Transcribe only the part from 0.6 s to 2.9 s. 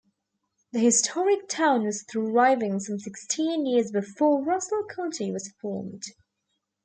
The historic town was thriving